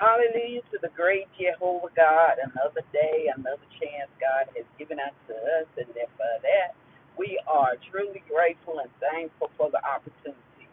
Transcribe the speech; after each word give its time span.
Hallelujah 0.00 0.64
to 0.72 0.80
the 0.80 0.88
great 0.96 1.28
Jehovah 1.36 1.92
God. 1.92 2.40
Another 2.40 2.80
day, 2.88 3.28
another 3.36 3.68
chance 3.76 4.08
God 4.16 4.48
has 4.56 4.64
given 4.80 4.96
unto 4.96 5.36
us, 5.60 5.68
and 5.76 5.92
for 6.16 6.32
that 6.40 6.72
we 7.20 7.36
are 7.44 7.76
truly 7.92 8.24
grateful 8.24 8.80
and 8.80 8.88
thankful 8.96 9.52
for 9.60 9.68
the 9.68 9.84
opportunity. 9.84 10.64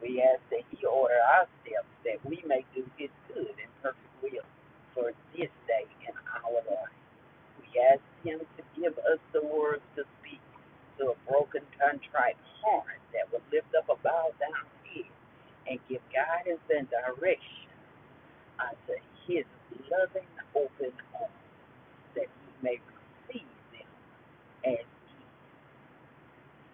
We 0.00 0.24
ask 0.24 0.40
that 0.48 0.64
He 0.72 0.80
order 0.88 1.20
our 1.20 1.44
steps 1.60 1.92
that 2.08 2.24
we 2.24 2.40
may 2.48 2.64
do 2.72 2.88
His 2.96 3.12
good 3.28 3.52
and 3.60 3.72
perfect 3.84 4.16
will 4.24 4.48
for 4.96 5.12
this 5.36 5.52
day 5.68 5.84
in 6.08 6.16
our 6.40 6.64
life. 6.64 6.96
We 7.60 7.68
ask 7.92 8.00
Him 8.24 8.40
to 8.40 8.62
give 8.80 8.96
us 9.04 9.20
the 9.36 9.44
words 9.44 9.84
to 10.00 10.08
speak 10.24 10.40
to 10.96 11.12
a 11.12 11.16
broken, 11.28 11.60
contrite 11.76 12.40
heart 12.64 12.96
that 13.12 13.28
will 13.28 13.44
lift 13.52 13.68
up 13.76 13.92
a 13.92 14.00
bowed 14.00 14.32
down 14.40 14.64
head 14.88 15.12
and 15.68 15.78
give 15.92 16.00
guidance 16.08 16.64
and 16.72 16.88
direction 16.88 17.61
unto 18.60 18.94
his 19.26 19.44
loving 19.90 20.28
open 20.56 20.92
arms, 21.20 21.32
that 22.14 22.26
he 22.26 22.52
may 22.62 22.78
receive 23.28 23.48
them 23.72 23.88
as 24.66 24.86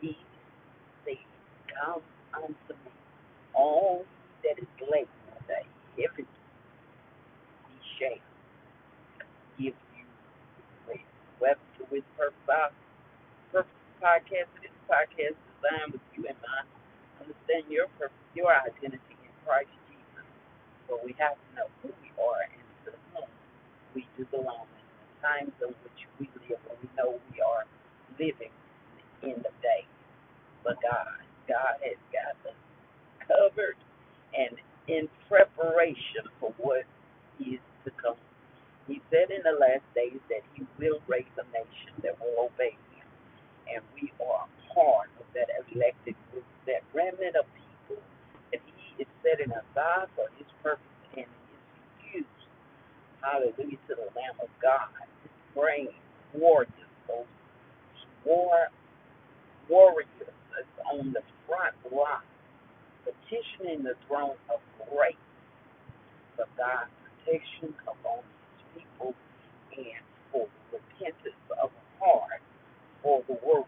he, 0.00 0.08
he 0.08 0.16
said, 1.04 1.18
Come 1.74 2.02
unto 2.34 2.74
me, 2.84 2.92
all 3.54 4.04
that 4.44 4.58
is 4.58 4.68
laden 4.90 5.08
with 5.34 5.50
a 5.50 5.62
heavy, 6.00 6.26
he 7.68 7.76
shall 7.98 8.18
give 9.58 9.74
you 9.96 10.04
rest. 10.88 11.00
Welcome 11.40 11.62
to 11.78 11.94
His 11.94 12.04
Purpose, 12.16 12.74
Purpose 13.52 13.72
Podcast. 14.02 14.50
This 14.62 14.72
podcast 14.90 15.28
is 15.28 15.36
designed 15.62 15.92
with 15.92 16.02
you 16.16 16.24
in 16.26 16.36
mind. 16.42 16.68
Understand 17.20 17.64
your 17.70 17.88
purpose, 17.98 18.16
your 18.34 18.50
identity 18.54 19.16
in 19.22 19.32
Christ. 19.46 19.77
But 20.88 21.04
we 21.04 21.14
have 21.18 21.36
to 21.36 21.48
know 21.56 21.68
who 21.82 21.90
we 22.02 22.10
are 22.18 22.42
and 22.50 22.66
to 22.86 22.90
whom 23.14 23.28
we 23.94 24.06
do 24.18 24.26
belong 24.32 24.66
in 24.66 24.86
the 25.00 25.08
times 25.22 25.52
in 25.62 25.74
which 25.84 26.00
we 26.20 26.28
live, 26.48 26.60
and 26.70 26.78
we 26.82 26.88
know 26.98 27.20
we 27.32 27.40
are 27.40 27.64
living 28.18 28.52
in 29.22 29.36
the 29.42 29.52
day. 29.62 29.84
But 30.64 30.78
God, 30.82 31.20
God 31.48 31.76
has 31.82 31.98
got 32.12 32.36
us 32.50 32.58
covered 33.26 33.76
and 34.36 34.56
in 34.88 35.08
preparation 35.28 36.26
for 36.40 36.52
what 36.58 36.84
is 37.40 37.60
to 37.84 37.90
come. 38.02 38.16
He 38.88 39.02
said 39.10 39.30
in 39.30 39.42
the 39.44 39.56
last 39.58 39.84
days 39.94 40.20
that 40.30 40.42
He 40.54 40.66
will 40.78 41.00
raise 41.08 41.30
a 41.38 41.46
nation 41.52 41.94
that 42.02 42.18
will 42.20 42.48
obey 42.50 42.76
Him, 42.96 43.08
and 43.76 43.82
we 43.94 44.12
are 44.20 44.46
part 44.74 45.10
of 45.20 45.26
that 45.34 45.48
elected 45.74 46.16
group, 46.32 46.46
that 46.66 46.82
remnant 46.94 47.36
of 47.36 47.46
that 48.98 49.04
He 49.04 49.04
is 49.04 49.08
setting 49.22 49.52
aside 49.52 50.08
for 50.16 50.26
His 50.38 50.46
purpose 50.62 50.84
and 51.16 51.26
His 52.12 52.22
used. 52.22 52.26
Hallelujah 53.22 53.78
to 53.88 53.94
the 53.96 54.08
Lamb 54.16 54.38
of 54.42 54.48
God. 54.62 54.88
His 55.22 55.32
brave 55.54 55.94
warriors, 56.34 56.72
those 57.08 57.26
war 58.24 58.68
warriors 59.68 60.08
that's 60.20 60.88
on 60.92 61.12
the 61.12 61.22
front 61.46 61.74
line, 61.92 62.26
petitioning 63.04 63.84
the 63.84 63.94
throne 64.08 64.36
of 64.52 64.60
grace 64.90 65.16
for 66.36 66.46
God's 66.58 66.90
protection 67.24 67.74
upon 67.86 68.22
His 68.74 68.84
people 68.84 69.14
and 69.76 70.04
for 70.32 70.48
repentance 70.72 71.36
of 71.62 71.70
heart 72.00 72.42
for 73.02 73.22
the 73.28 73.38
world, 73.46 73.66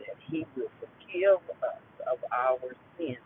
that 0.00 0.16
He 0.30 0.46
will 0.56 0.70
forgive 0.80 1.40
us 1.62 1.82
of 2.10 2.18
our 2.32 2.74
sins 2.98 3.18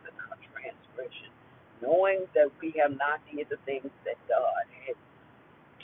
knowing 2.03 2.27
that 2.34 2.50
we 2.61 2.75
have 2.81 2.92
not 2.92 3.20
did 3.34 3.47
the 3.50 3.56
things 3.64 3.91
that 4.05 4.17
God 4.28 4.67
has 4.86 4.97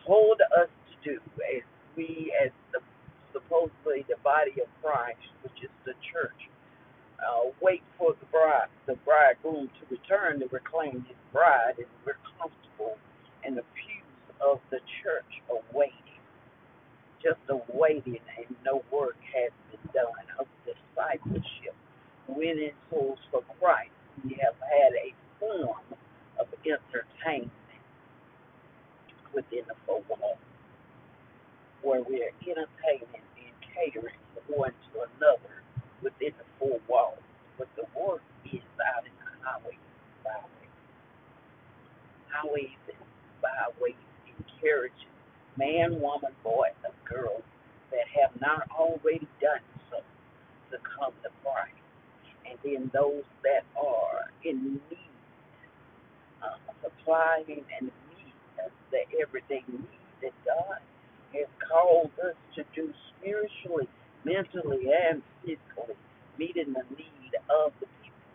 told 0.07 0.41
us 0.57 0.69
to 0.91 1.11
do 1.15 1.21
as 1.57 1.63
we, 1.97 2.33
as 2.45 2.51
the 2.73 2.81
supposedly 3.33 4.05
the 4.09 4.17
body 4.25 4.53
of 4.61 4.69
Christ, 4.83 5.19
which 5.43 5.63
is 5.63 5.71
the 5.85 5.93
church, 6.13 6.49
uh, 7.21 7.51
wait 7.61 7.83
for 7.99 8.15
the 8.21 8.27
bride, 8.27 8.69
the 8.87 8.97
bridegroom 9.05 9.69
to 9.69 9.83
return 9.91 10.41
to 10.41 10.47
reclaim 10.51 11.05
his 11.07 11.17
bride, 11.33 11.75
and 11.77 11.87
we're 12.07 12.19
comfortable 12.41 12.97
in 13.45 13.55
the 13.55 13.63
pews 13.75 14.37
of 14.41 14.61
the 14.71 14.79
church 15.03 15.43
awaiting, 15.51 16.23
just 17.23 17.41
awaiting, 17.49 18.19
and 18.39 18.57
no 18.65 18.83
work 18.91 19.17
has 19.35 19.53
been 19.71 19.93
done 19.93 20.27
of 20.39 20.47
discipleship, 20.65 21.77
winning 22.29 22.73
souls 22.91 23.19
for 23.31 23.43
Christ. 23.61 23.93
We 24.25 24.39
have 24.43 24.57
had 24.59 24.93
a 24.95 25.15
form 25.39 25.99
of 26.39 26.47
entertainment 26.65 27.51
within 29.35 29.63
the 29.69 29.75
four 29.87 30.03
walls 30.09 30.39
where 31.89 32.03
we 32.03 32.21
are 32.23 32.33
entertaining 32.43 33.09
and 33.17 33.55
catering 33.73 34.13
one 34.49 34.73
to 34.93 35.09
another 35.17 35.65
within 36.03 36.33
the 36.37 36.45
four 36.59 36.79
walls. 36.87 37.17
But 37.57 37.69
the 37.77 37.85
work 37.99 38.21
is 38.45 38.61
out 38.85 39.07
in 39.07 39.13
the 39.17 39.33
highways 39.41 39.81
and 39.81 40.23
byways, 40.23 40.77
highways 42.29 42.77
and 42.93 43.09
byways, 43.41 43.97
encouraging 44.29 45.17
man, 45.57 45.99
woman, 45.99 46.33
boy, 46.45 46.69
and 46.85 46.93
girl 47.09 47.41
that 47.91 48.05
have 48.21 48.39
not 48.39 48.69
already 48.71 49.27
done 49.41 49.65
so 49.91 49.97
to 50.71 50.77
come 51.01 51.13
to 51.23 51.31
Christ. 51.43 51.73
And 52.45 52.59
then 52.63 52.91
those 52.93 53.25
that 53.45 53.65
are 53.81 54.29
in 54.45 54.75
need, 54.91 54.99
uh, 56.43 56.57
supplying 56.83 57.65
and 57.81 57.91
uh, 58.61 58.69
the 58.93 59.01
everyday 59.23 59.65
need 59.69 59.89
that 60.21 60.33
God 60.45 60.81
to 62.59 62.65
do 62.75 62.93
spiritually, 63.19 63.89
mentally, 64.25 64.91
and 65.11 65.23
physically, 65.43 65.97
meeting 66.39 66.75
the 66.75 66.85
need 66.97 67.33
of 67.51 67.73
the 67.81 67.87
people, 68.03 68.29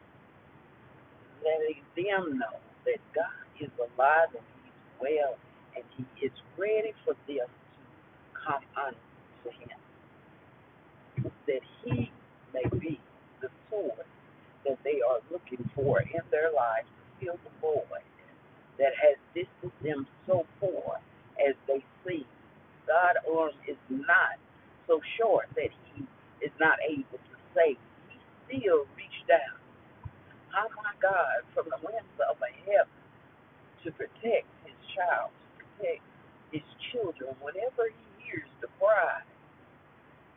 letting 1.44 1.84
them 1.96 2.40
know 2.40 2.58
that 2.86 3.00
God 3.16 3.46
is 3.60 3.70
alive 3.80 4.30
and 4.34 4.46
He's 4.64 5.02
well 5.02 5.36
and 5.76 5.86
He 5.98 6.26
is 6.26 6.32
ready 6.58 6.94
for 7.06 7.16
them 7.28 7.48
to 7.48 8.42
come 8.46 8.64
unto 8.78 9.60
Him, 9.60 9.78
that 11.48 11.62
He 11.86 12.12
may 12.54 12.66
be 12.80 13.00
the 13.42 13.50
source 13.70 14.08
that 14.66 14.80
they 14.86 15.02
are 15.10 15.20
looking 15.32 15.70
for 15.76 16.02
in 16.02 16.22
their 16.32 16.52
lives 16.56 16.88
to 17.20 17.26
fill 17.26 17.40
the 17.44 17.52
void 17.62 18.04
that 18.80 18.94
has 19.02 19.18
distanced 19.36 19.84
them 19.84 20.08
so 20.28 20.46
far 20.62 21.00
as 21.48 21.56
they 21.68 21.84
see 22.08 22.26
God's 22.94 23.26
arm 23.26 23.58
is 23.66 23.82
not 23.90 24.38
so 24.86 25.02
short 25.18 25.50
that 25.58 25.74
he 25.96 26.06
is 26.46 26.54
not 26.62 26.78
able 26.86 27.18
to 27.18 27.36
save. 27.58 27.82
He 28.14 28.62
still 28.62 28.86
reached 28.94 29.26
down, 29.26 29.58
oh 30.54 30.70
my 30.78 30.94
God, 31.02 31.42
from 31.56 31.66
the 31.74 31.80
winds 31.82 32.18
of 32.30 32.38
heaven 32.66 32.94
to 33.86 33.92
protect 33.94 34.46
his 34.66 34.78
child, 34.94 35.32
to 35.34 35.66
protect 35.66 36.04
his 36.54 36.66
children. 36.94 37.34
Whenever 37.42 37.90
he 37.90 38.06
hears 38.30 38.50
the 38.62 38.70
cry 38.80 39.22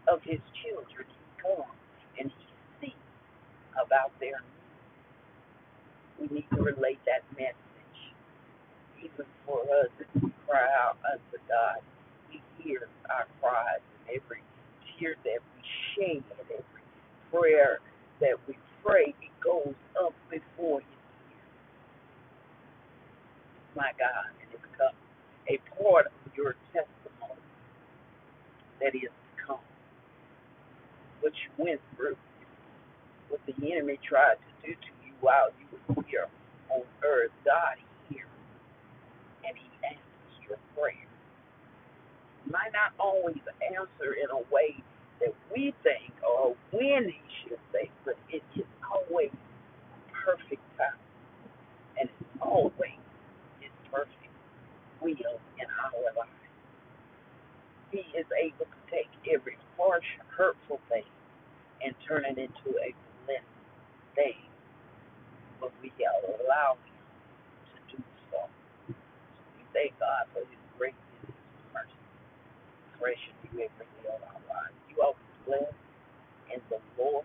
of 0.08 0.22
his 0.24 0.40
children, 0.64 1.06
he 1.06 1.26
comes 1.42 1.76
and 2.20 2.32
he 2.32 2.46
sees 2.80 3.04
about 3.76 4.12
their. 4.20 4.40
We 6.20 6.28
need 6.34 6.46
to 6.56 6.62
relate 6.62 7.00
that 7.06 7.22
message, 7.36 8.00
even 9.02 9.26
for 9.46 9.62
us 9.62 9.90
as 10.00 10.22
we 10.22 10.30
cry 10.48 10.66
out 10.84 10.98
unto 11.04 11.38
God. 11.48 11.80
He 12.66 12.72
hears 12.72 12.88
our 13.10 13.26
cries 13.42 13.80
and 14.08 14.16
every 14.22 14.42
tear 14.98 15.16
that 15.24 15.40
we 15.40 15.62
shed, 15.94 16.24
every 16.50 16.64
prayer 17.32 17.80
that 18.20 18.36
we 18.48 18.56
pray, 18.84 19.14
it 19.22 19.32
goes 19.44 19.74
up 20.02 20.14
before 20.30 20.80
ears. 20.80 21.50
My 23.76 23.92
God, 23.98 24.32
and 24.42 24.50
it 24.54 24.60
becomes 24.62 24.96
a 25.48 25.58
part 25.82 26.06
of 26.06 26.32
your 26.36 26.56
testimony 26.72 27.42
that 28.80 28.94
is 28.94 29.10
to 29.10 29.46
come, 29.46 29.60
what 31.20 31.32
you 31.34 31.64
went 31.64 31.80
through, 31.96 32.16
what 33.28 33.40
the 33.46 33.72
enemy 33.72 33.98
tried 34.08 34.36
to 34.36 34.68
do 34.68 34.74
to 34.74 34.90
you 35.06 35.12
while 35.20 35.48
you 35.60 35.66
were 35.96 36.04
here 36.08 36.28
on 36.70 36.82
earth. 37.04 37.32
God 37.44 37.76
hears 38.10 38.26
and 39.46 39.56
He 39.56 39.70
answers 39.86 40.48
your 40.48 40.58
prayer. 40.76 41.05
Might 42.50 42.72
not 42.72 42.92
always 42.98 43.40
answer 43.74 44.14
in 44.14 44.30
a 44.30 44.54
way 44.54 44.76
that 45.20 45.34
we 45.54 45.74
think 45.82 46.12
or 46.22 46.54
when 46.72 47.04
he 47.04 47.20
should 47.42 47.58
say, 47.72 47.90
but 48.04 48.16
it 48.30 48.42
is 48.56 48.66
always 48.92 49.30
perfect 50.24 50.62
time 50.78 50.98
and 52.00 52.08
it's 52.08 52.30
always 52.42 53.00
his 53.60 53.70
perfect 53.92 54.32
will 55.00 55.40
in 55.58 55.66
our 55.84 56.02
life. 56.16 56.28
He 57.92 58.00
is 58.18 58.26
able 58.42 58.66
to 58.66 58.80
take 58.90 59.08
every 59.32 59.56
harsh, 59.78 60.06
hurtful 60.36 60.80
thing 60.90 61.04
and 61.84 61.94
turn 62.06 62.24
it 62.24 62.38
into 62.38 62.78
a 62.80 62.94
blessed 63.26 63.44
thing, 64.14 64.40
but 65.60 65.72
we 65.82 65.92
allow 66.00 66.76
him 66.84 66.94
to 67.90 67.96
do 67.96 68.02
so. 68.30 68.38
thank 69.74 69.98
God 70.00 70.24
for 70.32 70.40
His 70.40 70.62
grace 70.78 70.94
and 71.22 71.28
His 71.28 71.74
mercy. 71.74 72.02
And 73.14 73.52
new 73.54 73.64
every 73.64 73.86
day 74.02 74.08
of 74.10 74.22
our 74.22 74.42
lives. 74.50 74.74
You 74.90 75.02
are 75.02 75.14
blessed 75.46 75.74
in 76.54 76.60
the 76.70 76.80
Lord. 76.98 77.24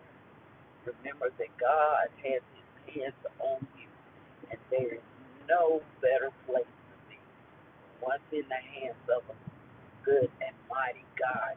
Remember 0.86 1.30
that 1.38 1.52
God 1.60 2.08
has 2.24 2.42
His 2.54 2.94
hands 2.96 3.14
on 3.40 3.66
you, 3.78 3.88
and 4.50 4.60
there 4.70 4.94
is 4.96 5.06
no 5.48 5.82
better 6.02 6.30
place 6.46 6.64
to 6.66 6.96
be. 7.10 7.18
Once 8.02 8.22
in 8.32 8.44
the 8.48 8.62
hands 8.80 8.98
of 9.10 9.22
a 9.30 9.36
good 10.04 10.30
and 10.42 10.56
mighty 10.70 11.04
God, 11.18 11.56